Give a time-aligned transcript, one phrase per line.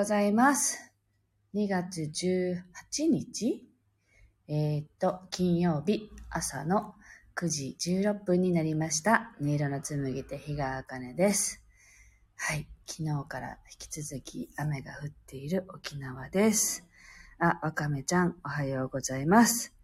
[0.00, 0.78] ございます。
[1.54, 3.68] 2月18日
[4.48, 6.94] えーっと、金曜日朝の
[7.36, 9.34] 9時16分になりました。
[9.42, 11.62] 音色の紡ぎ手、日川茜です。
[12.34, 12.66] はい。
[12.86, 16.82] 昨日から引き続き雨が降っている沖縄です。
[17.38, 19.74] あ、わかめちゃん、おはようございます。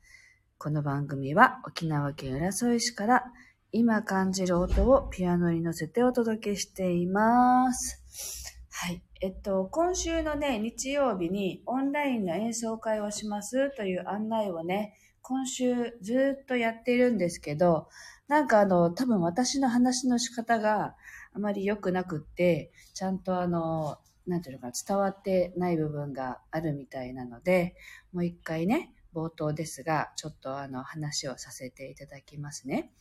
[0.57, 3.25] この番組は沖縄県浦添市から
[3.71, 8.46] 今感じる音をピアノに乗せてお届けしています。
[8.79, 9.03] はい。
[9.23, 17.89] えっと、今週のね、日曜日にオンラインの演奏会をしますという案内をね、今週ずっとやっているんですけど、
[18.29, 20.95] なんかあの、多分私の話の仕方が
[21.33, 27.77] あまり良くなくって、ちゃんとあの、なんていうのか、伝わってない部分があるみたいなので、
[28.13, 32.93] もう一回ね、冒頭ですが、ちょっとあの、話をさせていただきますね。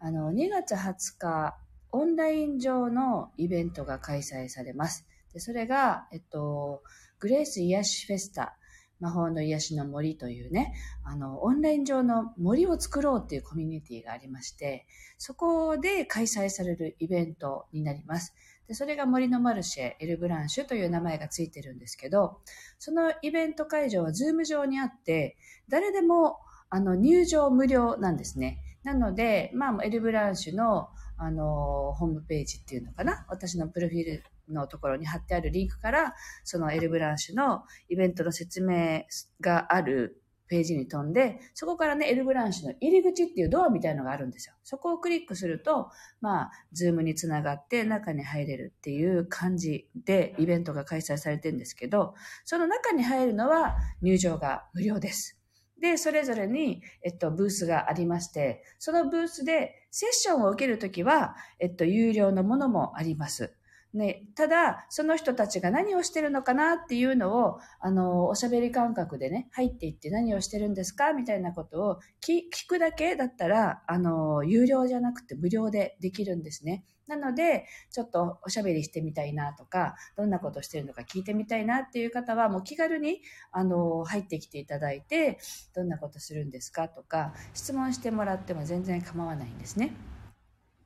[0.00, 1.56] あの、2月20日、
[1.92, 5.06] オンライン上のイベントが開催されます。
[5.32, 6.82] でそれが、えっと、
[7.18, 8.56] グレース癒しフェスタ、
[9.00, 14.86] 魔法の癒しの森というね、あの、オンライン上の森を作ろうっていうコミュニティがありまして、
[15.18, 18.32] そこで開催されるイベントになります。
[18.68, 22.38] でそれが森のマルシェ、エルブランシュという名前がついてるんですけど、
[22.78, 25.36] そのイベント会場はズーム上にあって、
[25.68, 26.38] 誰でも
[26.70, 28.60] あの入場無料なんですね。
[28.84, 33.26] なので、まあ、エルブランシュのあの、ホームページっていうのかな？
[33.28, 39.04] 私のプロフィールのところに貼ってあるリンクから、そのエルブランシュのイベントの説明
[39.40, 44.54] があるページに飛んで、そこからね、エルブランシュの入り口っていうドアみたいのがあるんですよ。
[44.62, 45.90] そこをクリックすると、
[46.20, 52.14] まあ、ズームにつながって中に入れるっていう感じでイベントが開催されてるんですけど、
[52.44, 55.38] その中に入るのは入場が無料です。
[55.80, 63.54] で、それぞれに、えっと、ブースがありまして、そのブースでセッションを受けるときは、えっと、有料のものもあります。
[63.94, 76.84] ね、ただ、その人たちが何をしてるのかなっていうのを、あの、おしゃべり感覚でね、入っていって何をしてるんですかみたいなことを聞くだけだったら、あの、有料じゃなくて無料でできるんですね。
[77.06, 83.20] なので、ちょっとおしゃべりしてみたいなとか、どんなことしてるのか聞いてみたいなっていう方は、もう気軽に、
[83.50, 85.38] あの、入ってきていただいて、
[85.74, 89.92] どんなことするんですかとか、質問してもらっても全然構わないんですね。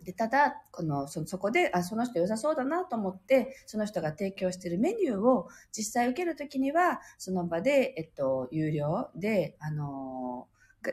[0.07, 10.47] でただ、この、そ、そこで、あ、その人良さそうだなと思って、その人が提供しているメニューを実際受けるときには、その場で、えっと、有料で、あの、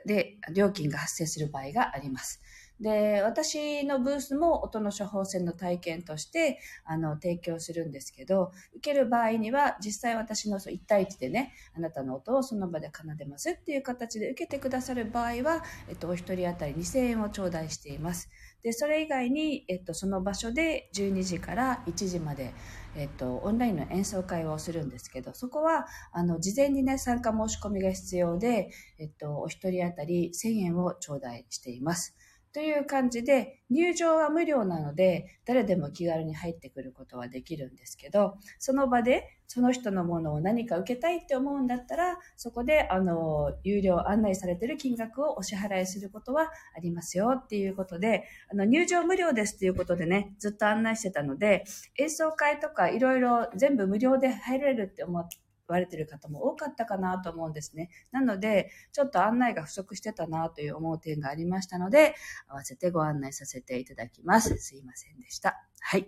[0.08, 2.42] で、料金が発生する場合があります。
[2.80, 18.30] で、私のブースも音の処方箋の体験として、あの、提供するんですけど、受ける場合には、実際私の1対1でね、あなたの音をその場で奏でますっていう形で受けてくださる場合は、えっと、お一人当たり2000円を頂戴しています。
[18.64, 22.54] で、それ以外に、えっと、その場所で12時から1時まで、
[22.96, 28.70] えっと、オンラインの演奏会をするんですけど、そこは、あの、事前にね、参加申し込みが必要で、
[29.00, 32.16] えっと、お一人当たり1000円を頂戴しています。
[32.54, 51.66] という感じで、入場は無料なので、誰でも気軽に入ってくることはできるんですけど、その場でその人のものを何か受けたいって思うんだったら、そこで、あの、有料案内されてる金額をお支払いすることはありますよっていうことで、あの、入場無料ですっていうことでね、ずっと案内してたので、
[51.98, 55.38] 演奏会とかいろいろ全部無料で入れるって思って、
[55.68, 57.90] われてる方も多かったかなと思うんですね。
[58.12, 62.16] なので、ちょっと案内が不足してたなという思う点がありましたので、
[62.48, 64.58] 合わせてご案内させていただきます。
[64.58, 65.64] すいませんでした。
[65.80, 66.08] はい。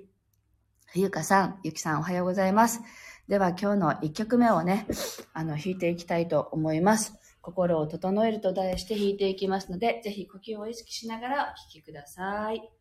[0.94, 2.82] ゆかさん、ゆきさんおはようございます。
[3.28, 4.88] では今日の1曲目をね、
[5.34, 7.20] あの、弾いていきたいと思います。
[7.42, 12.75] 心を整えると題して弾いていきますので、ぜひ呼吸を意識しながらお聴きください。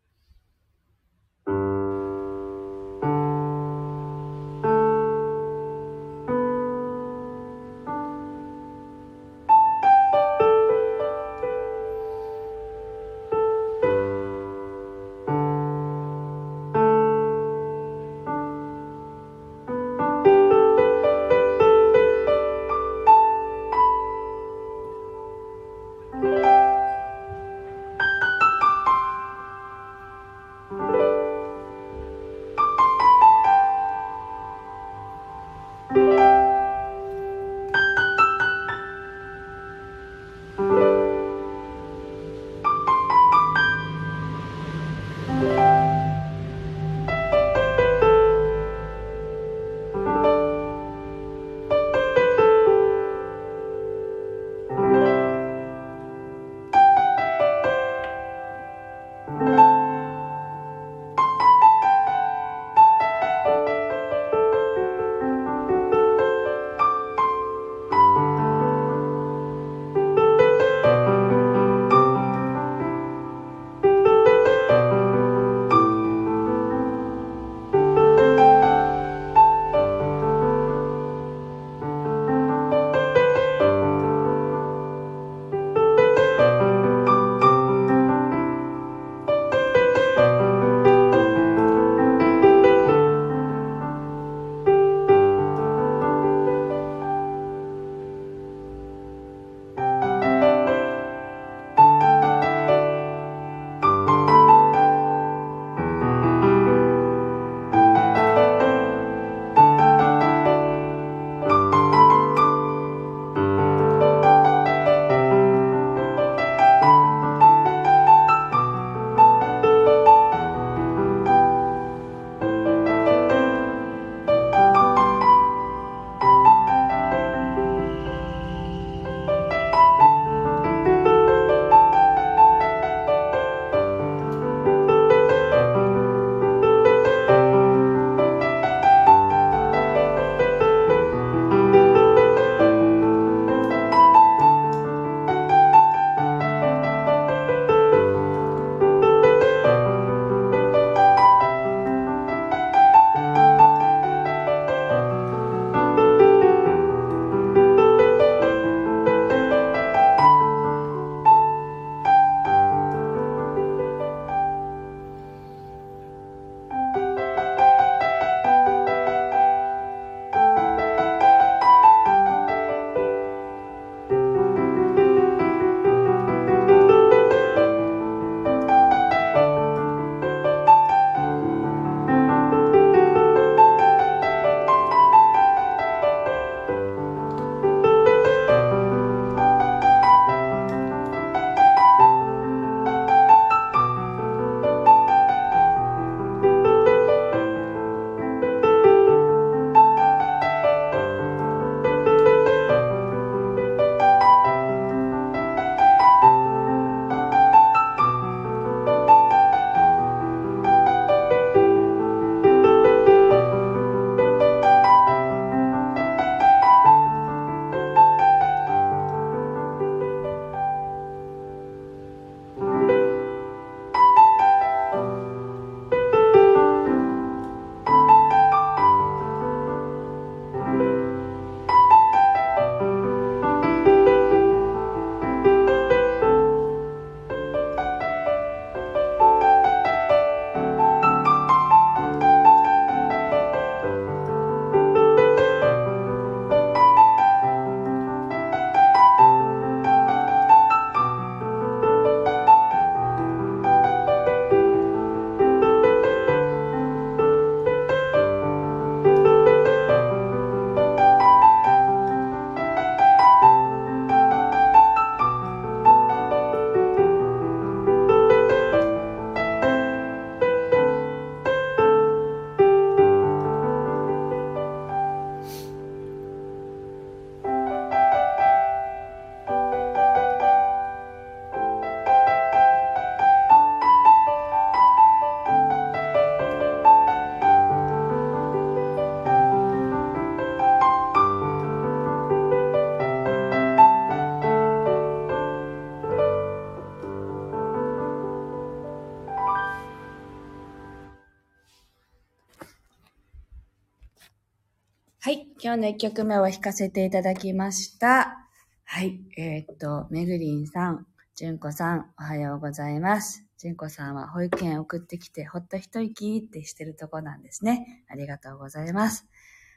[305.64, 308.46] 今日の一曲目を弾かせていただきました。
[308.84, 309.18] はい。
[309.38, 313.46] えー、っと、めぐりんさん、じゅんこさん、おはようございます。
[313.56, 318.04] じゅんこさんは保育園送ってきて、ほっと一息ってしてるとこなんですね。
[318.10, 319.26] ありがとうございます。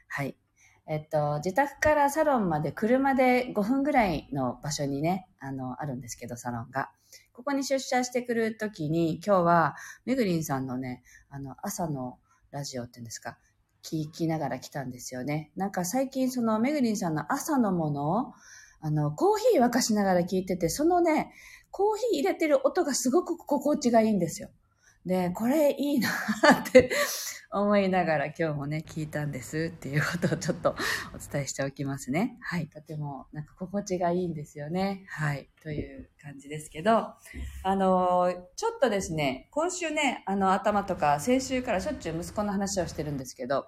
[0.08, 0.36] はい。
[0.86, 6.90] えっと、自宅からサロンまで車で5分ぐらいの場所にね、あの、あるんですけど、サロンが。
[7.32, 12.18] ここに出社してくるときに、今日は、めぐりんさんのね、あの、朝の
[12.50, 13.38] ラジオっていうんですか、
[13.84, 15.50] 聞きながら来たんですよね。
[15.56, 18.34] なんか最近そのめぐりんさんの朝のものを
[18.80, 21.32] あの、コーヒー沸かしながら聞いてて、そのね、
[21.70, 24.50] コーヒー入れてる音がすごく心地がいいんですよ。
[25.06, 26.90] で、これいいなって
[27.50, 30.76] 思いながら今日もね、聞いたんですっていうことをちょっと
[31.14, 32.36] お伝えしておきますね。
[32.40, 32.66] はい。
[32.68, 35.04] とてもなんか心地がいいんですよね。
[35.08, 35.48] はい。
[35.62, 37.14] という感じですけど、
[37.62, 43.66] あの、ちょっとですね、今週ね、あの頭とか先週からしょっちゅう息子の話をしてるんですけど、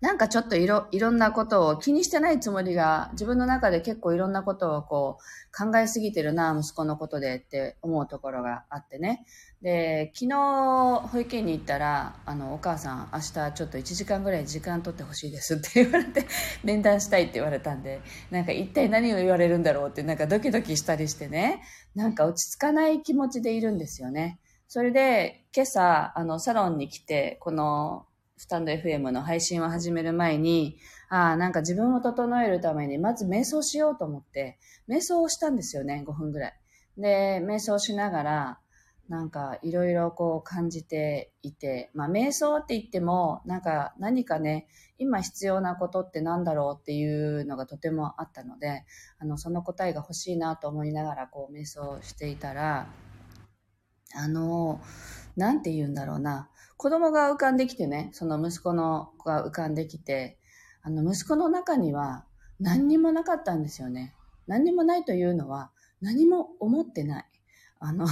[0.00, 9.24] なんかちょっといろ、いろんなことを気にしてないつもりが、自分の中で結構いろんなことをこう、考えすぎてるな、息子のことでって思うところがあってね。
[9.62, 16.26] で、昨日、保育園に行ったら、あの、お母さん、明日ちょっと1時間ぐらい時間取ってほしいですって言われて、
[16.62, 21.62] 面談したいって言われたんで、なんか一体何を言われるんだろうって、なんかドキドキしたりしてね、
[21.94, 24.38] なんか落ち着かない気持ちでいるんですよね。
[24.68, 28.06] それで、今朝、あの、サロンに来て、この、
[28.36, 30.78] スタンド FM の配信を始める前に、
[31.08, 36.60] ああ、なんか自分を整えるために、まず瞑想しようと思って、瞑想をしたんですよね、5分ぐらい。
[36.98, 38.58] で、瞑想しながら、
[39.08, 44.66] なんかいろいろこう感じていて、まあ瞑想って言っても、なんか何かね、
[44.98, 48.84] 今必要なことって何だろうっていうのがとてもあったので、
[49.18, 52.88] あの、その答えが欲しいなと思いながらこう瞑想していたら、
[54.14, 54.80] あの、
[55.36, 56.48] なんて言うんだろうな。
[56.76, 60.38] 子供が浮かんできてね、その息子の子が浮かんできて、
[60.82, 62.24] あの息子の中には
[62.60, 64.14] 何にもなかったんですよね。
[64.46, 65.70] 何にもないというのは
[66.00, 67.24] 何も思ってない。
[67.78, 68.06] あの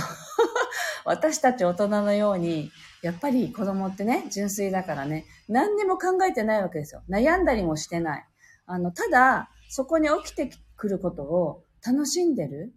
[1.04, 2.70] 私たち大人のように、
[3.02, 7.02] やっぱり子供ってね、純粋だからね、何にも考えてないわけですよ。
[7.08, 8.24] 悩んだりもしてない。
[8.66, 12.72] あの、ただ、そこに起きてくることを楽しんでる。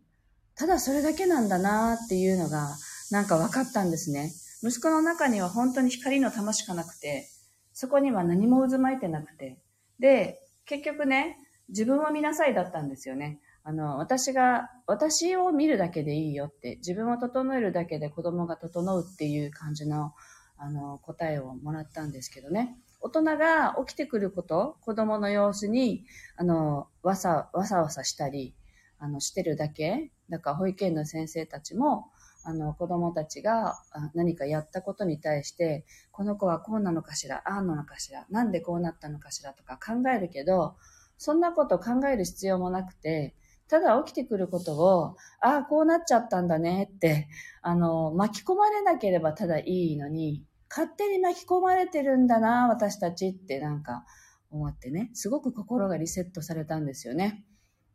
[0.55, 2.75] ただそれだけなんだなっていうのが、
[3.11, 4.31] なんか分かったんですね。
[4.63, 7.29] 息子の中には本当に光の玉しかなくて、
[7.73, 9.59] そこには何も渦巻いてなくて。
[9.99, 11.37] で、結局ね、
[11.69, 13.39] 自分を見なさいだったんですよね。
[13.63, 20.13] あの、私が、私を見るだけでいいよって、自分を整えるだけで子供が整うっていう感じの、
[20.57, 22.77] あの、答えをもらったんですけどね。
[22.99, 28.55] 大人が起きてくること、子供の様子に、あの、わさ、わさわさしたり、
[28.99, 30.11] あの、してるだけ。
[30.29, 32.11] だから保育園の先生たちも、
[32.47, 33.75] あの、子供たちが
[34.13, 40.77] 何かやったことに対して、この子はこうなのかしら、ああなのかしら、なんでこうなったのかしらとか考えるけど、
[41.17, 43.35] そんなこと考える必要もなくて、
[43.67, 47.27] ただ起きてくることを、ああ、こうなっちゃったんだねって、
[47.61, 54.05] あの、巻き込まれなければただいいのに、勝手に巻き込まれてるんだな、私たちってなんか
[54.51, 57.43] 思ってね、すごく心がリセットされたんですよね。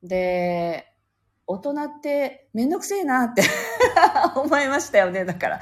[0.02, 0.91] で、
[1.46, 3.42] 大人ってめんどくせえなって
[4.36, 5.60] 思いましたよね、だから。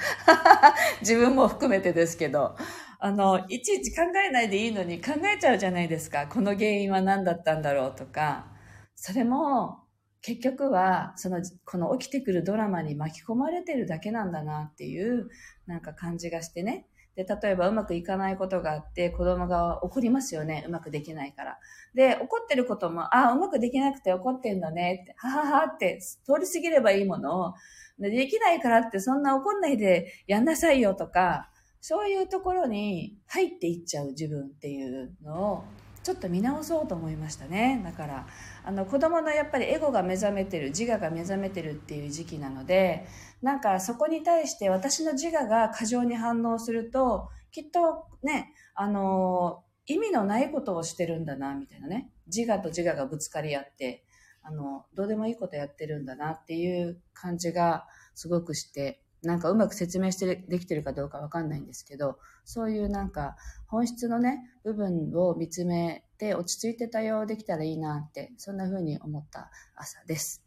[1.00, 2.56] 自分も含めてですけど。
[3.02, 6.26] あの、いちいち考えないでいいのに考えちゃうじゃないですか。
[6.26, 8.46] この原因は何だったんだろうとか。
[8.94, 9.84] それも、
[10.20, 15.30] 結局は、その、この起きてくるドラマに巻き込まれてるだけなんだなっていう、
[15.66, 16.86] なんか感じがしてね。
[17.16, 20.64] で、例えばうまくいかないことがあって、子供が怒りますよね。
[20.66, 21.58] うまくできないから。
[21.94, 27.54] で、怒ってることも、ああ、うまくできなくて怒ってんだねって、はははって通り過ぎればいいものを、
[27.98, 31.50] できないからってそんな怒んないでやんなさいよとか、
[31.82, 35.64] そういうところに入っていっちゃう自分っていうのを、
[36.02, 37.80] ちょっと見直そうと思いましたね。
[37.84, 38.26] だから、
[38.64, 43.06] あの子供のやっぱりエゴが目覚めてる、自我が目覚めてるっていう時期なので、
[43.42, 52.10] なんかそこに対して私の自我が過剰に反応すると、きっとね、あの、意味のないことをしてるんだな、みたいなね。
[52.26, 54.04] 自我と自我がぶつかり合って、
[54.42, 70.42] あの、どうでもいいことやってるんだなっていう感じがすごくして、なんかうまく説明してできてるかどうかわかんないんですけど、そういうなんか本質のね、部分を見つめて落ち着いて対応できたらいいなって、そんな風に思った朝です。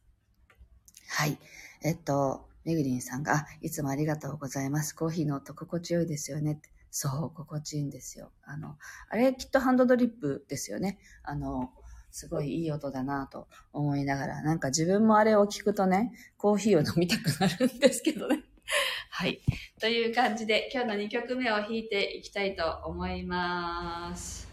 [1.09, 1.37] はい。
[1.83, 4.95] えっと、めぐりんさんが、いつもありがとうございます。
[4.95, 6.61] コーヒーの音心地よいですよね。
[6.91, 8.31] そう、心地いいんですよ。
[8.43, 8.77] あの、
[9.09, 10.99] あれきっとハンドドリップですよね。
[11.23, 11.71] あの、
[12.11, 18.43] すごいいい音だなと思いながら、なんか自分もあれを聞くとね、コーヒーを飲みたくなるんですけどね。
[19.09, 19.41] はい。
[19.79, 24.52] という感じで、今日の2曲目を弾いていきたいと思います。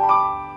[0.00, 0.49] you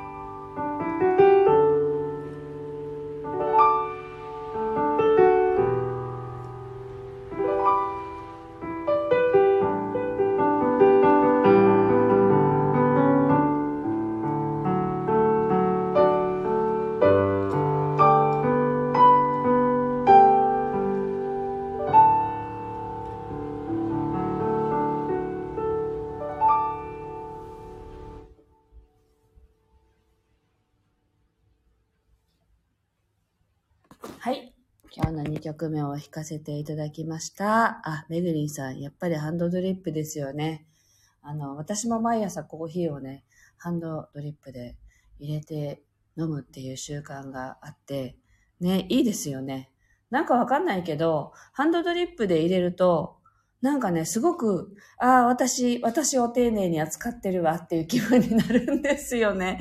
[35.44, 37.82] 曲目を弾かせていただきました。
[37.88, 40.66] あ、めぐりんさん、やっぱりハンドドリップですよね。
[41.22, 43.26] あの、私も毎朝コーヒーをね、
[43.58, 44.78] ハンドドリップで
[45.20, 45.84] 入れて
[46.18, 48.16] 飲むっていう習慣があって、
[48.62, 49.70] ね、いいですよね。
[50.10, 53.18] なんかわかんないけど、ハンドドリップで入れると、
[53.62, 59.60] なんかね、すごく、ああ、私、私を丁寧に扱ってるわっていう気分になるんですよね。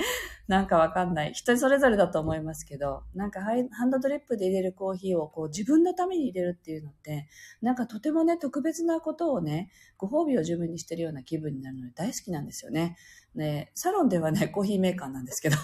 [0.53, 1.33] なんかわかんない。
[1.33, 7.27] 人それぞれだと思いますけど、なんかハンドドリップで入れるコーヒーをこう自分のために入れるっていうのって、
[7.63, 12.99] なんかとてもね、特別なことをね、ご褒美を自分にしてるような気分になるので大好きなんですよね。
[13.35, 15.57] ね、サロンではね、コーヒーメーカーなんですけど、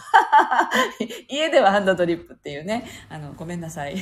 [1.29, 3.97] 家ではハンドドリップっていうね、あの、ごめんなさい。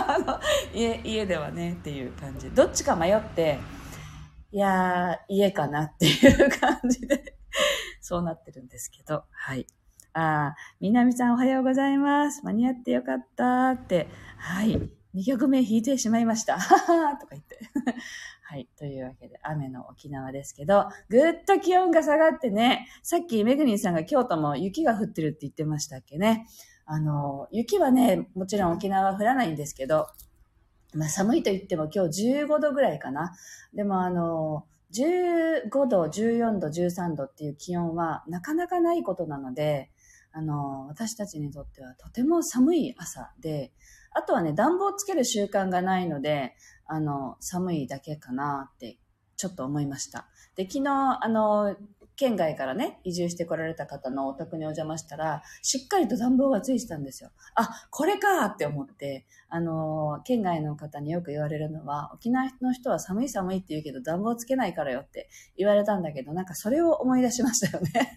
[0.72, 2.50] 家、家ではね、っていう感じ。
[2.52, 3.58] どっちか迷って、
[4.50, 7.36] いやー、家かなっていう感じで
[8.00, 9.66] そうなってるんですけど、はい。
[10.18, 12.42] ああ、みなみさんおはようございます。
[12.42, 14.08] 間に合ってよかったって。
[14.38, 14.80] はい。
[15.14, 16.56] 2曲目弾いてしまいました。
[16.58, 17.58] ははとか言って。
[18.40, 18.66] はい。
[18.78, 26.46] というわけで、雨の沖縄ですけど、ぐっと気温が下がってね、さっきめぐりんさんが京都も雪が降ってるって言ってましたっけね。
[26.86, 30.06] あの、雪はね、もちろん沖縄は降らないんですけど、
[30.94, 33.36] まあ寒いと言っても今日15度ぐらいかな。
[33.74, 39.90] でもあの、15度、14度、13度っていう気温はなかなかないことなので、
[40.36, 43.72] あの、私たちにとってはとても寒い朝で、
[44.12, 48.98] あとはね、暖房つける習慣がないので、あの、寒いだけかなって
[49.38, 50.28] ちょっと思いました。
[50.54, 51.74] で、昨日、あの、
[52.16, 57.30] 県外からね、移住してこられた方のお宅にお邪魔したら、しっかりと暖房がついてたんですよ。
[57.54, 68.16] あ、これかって思って、あの、県外の方によく言われるのは、沖縄の人は寒い寒いって言うけど暖房つけないからよって言われたんだけど、なんかそれを思い出しましたよね。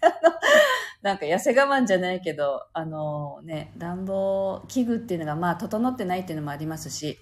[1.02, 7.18] なんか痩せ我慢じゃないけど、あのね、暖房器具っていうのがまあ整ってないっていうのもありますし、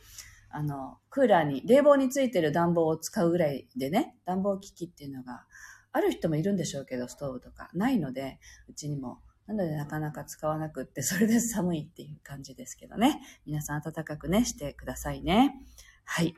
[0.50, 5.44] あの、クーラーに、冷房についてる暖房を使うぐらいでね、暖房機器っていうのが
[5.92, 8.38] ある人もいるんでしょうけど、ストーブとかないので、
[8.68, 9.18] うちにも。
[9.46, 13.20] なのでなかなか使わなくって、それで寒いっていう感じですけどね。
[13.46, 15.54] 皆さん暖かくね、してくださいね。
[16.04, 16.34] はい。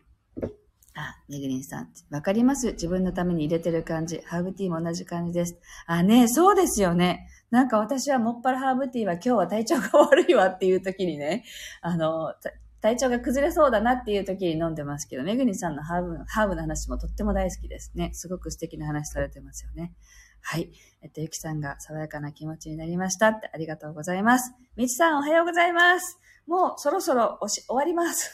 [0.95, 1.89] あ、めぐりんさん。
[2.11, 4.21] わかります自分のために入れてる感じ。
[4.25, 5.57] ハーブティーも同じ感じです。
[5.87, 7.29] あ、ねそうですよね。
[7.51, 11.45] なんか私はもっぱらハーブティーは今日は体調が悪いわっていう時にね、
[11.81, 12.35] あの、
[12.81, 18.11] 体調が崩れそうだなっていう時に飲んでますけど、めぐりさんのハーブ、ハーブの話もとっても大好きですね。
[18.15, 19.93] すごく素敵な話されてますよね。
[20.41, 20.71] はい。
[21.03, 24.55] えっと、ゆきさんが爽やかな気持ちになりましたってありがとうございます。
[24.77, 26.19] みちさんおはようございます。
[26.47, 28.31] もうそろそろおし終わります。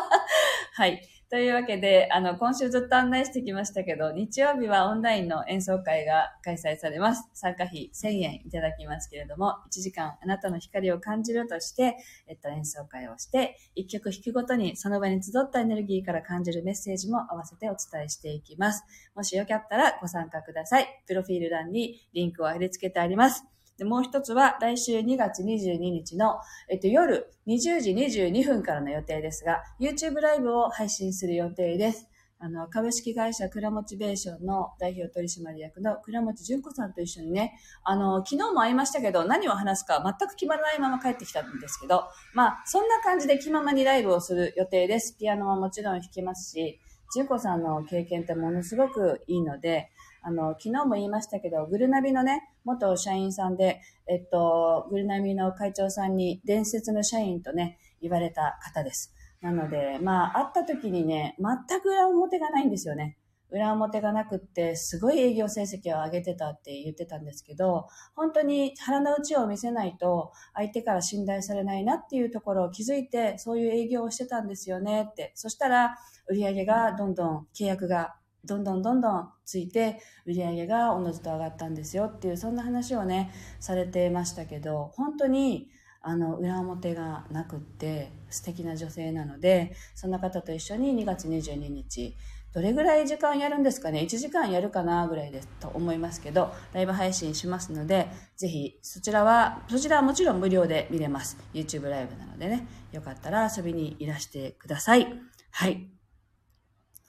[0.74, 1.02] はい。
[1.30, 7.30] というわけで、あの、今週ずっと案内してきましたけど、日曜日はオンラインの演奏会が開催されます。
[7.34, 18.82] 参加費1000円いただきますけれども、1時間あなたの光を感じるとして、えっと、演奏会をして、1曲弾くごとにその場に集ったエネルギーから感じるメッセージも合わせてお伝えしていきます。
[19.14, 20.88] もしよかったらご参加ください。
[21.06, 23.44] プロフィール欄にリンクを貼り付けてあります。
[23.80, 26.38] で、もう一つは来週2月22日の、
[26.68, 32.06] えっと、夜20時22分からの予定ですが、YouTube ライブを配信する予定です。
[32.38, 45.16] あの、株式会社クラモチベーションの代表取締役の倉持純子さんと一緒にね、あの、昨日も会いましたけど、何を話すか全く決まらないまま帰ってきたんですけど、まあ、そんな感じで気ままにライブをする予定です。
[45.18, 46.78] ピアノはもちろん弾きますし、
[47.14, 49.90] 純子さんの経験ってものすごくいいので、
[50.22, 59.14] あの、昨日も言いましたけど、グルナビのね、元社員さんで、えっと、グルナビの会長さんに伝説の社員とね、言われた方です。
[59.40, 63.16] なので、まあ、会った時にね、全く裏表がないんですよね。
[63.50, 75.32] 裏表がなくって、すごい営業成績を上げてたって言ってたんですけど、本当に腹の内を見せないと、相手から信頼されないなっていうところを気づいて、そういう営業をしてたんですよねって。
[75.34, 75.96] そしたら、
[76.28, 85.68] 売り上げがどんどん契約がどんどんどんどんついて売り上げがおのずと上がったんですよっていうそんな話をねされてましたけど本当に
[86.02, 92.16] あの裏表がなくって素敵な女性なのでそんな方と一緒に2月22日
[92.52, 101.36] どれぐらい時間やるんですかね ?1 時間やるかなぐらいですと思いますけど、ライブ配信しますので、ぜひそちらは、そちらはもちろん無料で見れます。
[101.54, 105.06] YouTube ライブなのでね、よかったら遊びにいらしてください。
[105.52, 105.99] はい。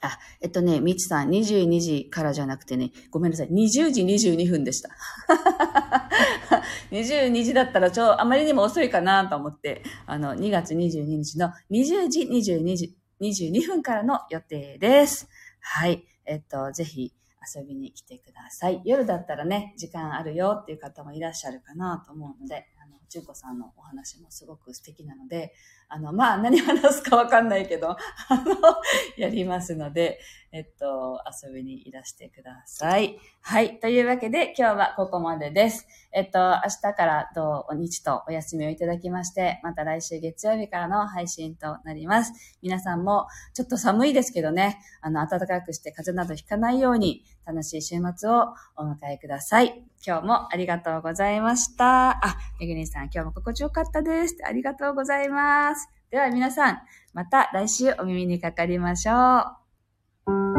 [0.02, 4.90] あ、えっとね、みちさん、22時からじゃなくてね、ごめんなさい、20時22分でした。
[6.90, 15.28] 22時だったらちょ、あまりにも遅いかなと思って、あの、2月22日の20時22時、22分からの予定です。
[15.60, 16.04] はい。
[16.24, 17.14] えっと、ぜひ
[17.56, 18.82] 遊びに来てください。
[18.84, 25.54] 夜だったらね、時間あるよっていう方もいらっしゃるかなと思うので、あの、純子さんのお話もすごく素敵なので、
[25.94, 27.96] あの、まあ、何話すかわかんないけど、あ
[28.36, 28.56] の、
[29.18, 30.18] やりますので、
[30.50, 33.18] えっと、遊びにいらしてください。
[33.42, 33.78] はい。
[33.78, 35.86] というわけで、今日はここまでです。
[36.12, 42.56] えっと、明日から土日とお休みをいただきまして、また来週月曜日からの配信となります。
[42.62, 49.84] 皆さんも、ちょっと寒いですけどね、あの、暖かくして風邪などひかないように、楽しい週末をお迎えください。
[50.06, 52.24] 今日もありがとうございました。
[52.24, 54.36] あ、めぐりんさん、今日も心地よかったです。
[54.46, 55.81] ありがとうございます。
[56.12, 56.82] では皆さん、
[57.14, 59.38] また来週お耳にかかりましょ
[60.26, 60.51] う。